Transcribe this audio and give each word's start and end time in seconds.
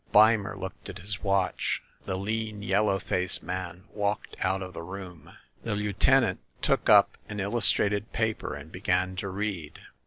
Beimer 0.11 0.57
looked 0.57 0.89
at 0.89 0.97
his 0.97 1.21
watch. 1.23 1.83
The 2.05 2.17
lean 2.17 2.63
yellow 2.63 2.97
faced 2.97 3.43
man 3.43 3.83
walked 3.93 4.35
out 4.43 4.63
of 4.63 4.73
the 4.73 4.81
room. 4.81 5.33
The 5.63 5.75
lieutenant 5.75 6.39
took 6.63 6.89
up 6.89 7.19
an 7.29 7.39
illustrated 7.39 8.11
paper 8.11 8.55
and 8.55 8.71
began 8.71 9.15
to 9.17 9.27
read. 9.29 9.77